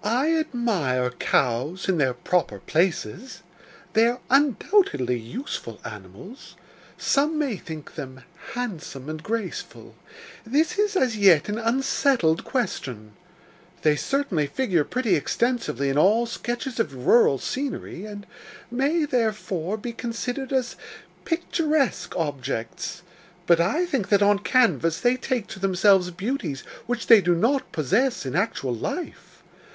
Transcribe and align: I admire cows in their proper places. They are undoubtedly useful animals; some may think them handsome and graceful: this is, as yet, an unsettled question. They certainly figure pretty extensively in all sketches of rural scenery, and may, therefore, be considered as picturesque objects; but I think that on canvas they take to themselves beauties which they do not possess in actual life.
I 0.00 0.32
admire 0.36 1.10
cows 1.10 1.88
in 1.88 1.98
their 1.98 2.14
proper 2.14 2.60
places. 2.60 3.42
They 3.94 4.06
are 4.06 4.20
undoubtedly 4.30 5.18
useful 5.18 5.80
animals; 5.84 6.54
some 6.96 7.36
may 7.36 7.56
think 7.56 7.94
them 7.96 8.22
handsome 8.54 9.08
and 9.10 9.20
graceful: 9.22 9.96
this 10.46 10.78
is, 10.78 10.96
as 10.96 11.16
yet, 11.16 11.48
an 11.48 11.58
unsettled 11.58 12.44
question. 12.44 13.14
They 13.82 13.96
certainly 13.96 14.46
figure 14.46 14.84
pretty 14.84 15.14
extensively 15.16 15.88
in 15.90 15.98
all 15.98 16.26
sketches 16.26 16.78
of 16.78 16.94
rural 17.04 17.38
scenery, 17.38 18.06
and 18.06 18.24
may, 18.70 19.04
therefore, 19.04 19.76
be 19.76 19.92
considered 19.92 20.52
as 20.52 20.76
picturesque 21.24 22.14
objects; 22.16 23.02
but 23.46 23.60
I 23.60 23.84
think 23.84 24.08
that 24.10 24.22
on 24.22 24.38
canvas 24.38 25.00
they 25.00 25.16
take 25.16 25.48
to 25.48 25.58
themselves 25.60 26.12
beauties 26.12 26.60
which 26.86 27.08
they 27.08 27.20
do 27.20 27.34
not 27.34 27.72
possess 27.72 28.24
in 28.24 28.36
actual 28.36 28.74
life. 28.74 29.24